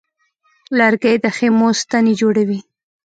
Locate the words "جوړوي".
2.21-2.59